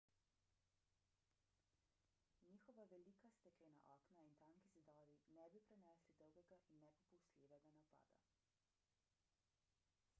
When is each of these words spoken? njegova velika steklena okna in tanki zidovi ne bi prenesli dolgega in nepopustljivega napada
njegova 2.45 2.85
velika 2.93 3.29
steklena 3.33 3.83
okna 3.95 4.23
in 4.29 4.33
tanki 4.45 4.65
zidovi 4.75 5.11
ne 5.39 5.45
bi 5.51 5.61
prenesli 5.67 6.15
dolgega 6.23 6.59
in 6.71 6.81
nepopustljivega 6.87 7.75
napada 7.75 8.09